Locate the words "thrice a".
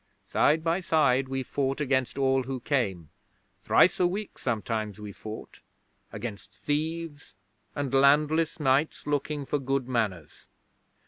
3.63-4.07